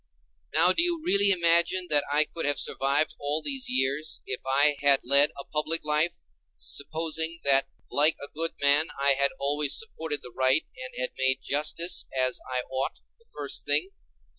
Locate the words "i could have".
2.11-2.57